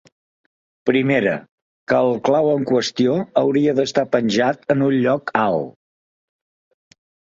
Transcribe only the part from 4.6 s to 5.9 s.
en un lloc alt.